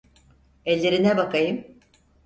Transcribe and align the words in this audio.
Ellerine 0.65 1.17
bakayım. 1.17 1.65